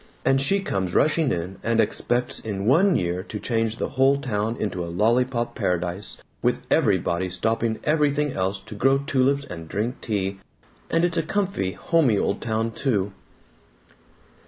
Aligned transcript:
And 0.25 0.41
she 0.41 0.61
comes 0.61 0.95
rushing 0.95 1.31
in, 1.31 1.57
and 1.61 1.79
expects 1.79 2.39
in 2.39 2.65
one 2.65 2.95
year 2.95 3.21
to 3.21 3.39
change 3.39 3.75
the 3.75 3.89
whole 3.89 4.17
town 4.19 4.57
into 4.57 4.83
a 4.83 4.89
lollypop 4.91 5.53
paradise 5.53 6.17
with 6.41 6.61
everybody 6.71 7.29
stopping 7.29 7.77
everything 7.83 8.33
else 8.33 8.59
to 8.61 8.73
grow 8.73 8.97
tulips 8.97 9.45
and 9.45 9.69
drink 9.69 10.01
tea. 10.01 10.39
And 10.89 11.05
it's 11.05 11.19
a 11.19 11.21
comfy 11.21 11.73
homey 11.73 12.17
old 12.17 12.41
town, 12.41 12.71
too!" 12.71 13.13